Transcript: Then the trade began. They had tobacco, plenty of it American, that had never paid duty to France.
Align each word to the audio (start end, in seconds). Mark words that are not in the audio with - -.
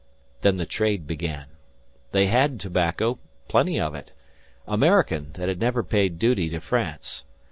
Then 0.41 0.55
the 0.55 0.65
trade 0.65 1.05
began. 1.05 1.45
They 2.11 2.25
had 2.25 2.59
tobacco, 2.59 3.19
plenty 3.47 3.79
of 3.79 3.93
it 3.93 4.09
American, 4.67 5.31
that 5.33 5.47
had 5.47 5.59
never 5.59 5.83
paid 5.83 6.17
duty 6.17 6.49
to 6.49 6.59
France. 6.59 7.23